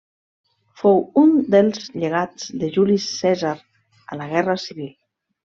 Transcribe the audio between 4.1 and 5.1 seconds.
a la guerra civil.